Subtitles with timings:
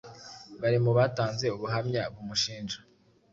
[0.61, 2.79] bari mu batanze ubuhamya bumushinja.